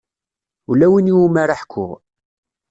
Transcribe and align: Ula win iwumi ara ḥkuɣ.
Ula 0.71 0.87
win 0.91 1.11
iwumi 1.11 1.39
ara 1.43 1.59
ḥkuɣ. 1.61 1.91